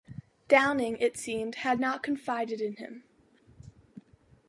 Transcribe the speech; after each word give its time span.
Downing, 0.47 0.97
it 0.97 1.15
seemed, 1.15 1.53
had 1.61 1.79
not 1.79 2.01
confided 2.01 2.59
in 2.59 2.77
him. 2.77 3.03